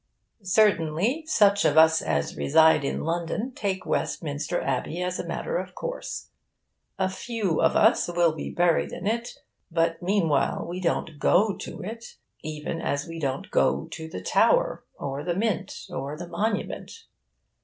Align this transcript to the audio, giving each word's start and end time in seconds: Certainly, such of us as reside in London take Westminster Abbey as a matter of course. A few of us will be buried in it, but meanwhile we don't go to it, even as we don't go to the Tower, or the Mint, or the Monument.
Certainly, 0.41 1.27
such 1.27 1.63
of 1.63 1.77
us 1.77 2.01
as 2.01 2.35
reside 2.35 2.83
in 2.83 3.01
London 3.01 3.51
take 3.51 3.85
Westminster 3.85 4.59
Abbey 4.59 4.99
as 4.99 5.19
a 5.19 5.27
matter 5.27 5.57
of 5.59 5.75
course. 5.75 6.31
A 6.97 7.07
few 7.07 7.61
of 7.61 7.75
us 7.75 8.07
will 8.07 8.33
be 8.33 8.49
buried 8.49 8.91
in 8.91 9.05
it, 9.05 9.35
but 9.69 10.01
meanwhile 10.01 10.65
we 10.67 10.81
don't 10.81 11.19
go 11.19 11.55
to 11.55 11.83
it, 11.83 12.15
even 12.41 12.81
as 12.81 13.05
we 13.07 13.19
don't 13.19 13.51
go 13.51 13.85
to 13.91 14.09
the 14.09 14.23
Tower, 14.23 14.83
or 14.95 15.23
the 15.23 15.35
Mint, 15.35 15.85
or 15.91 16.17
the 16.17 16.27
Monument. 16.27 17.03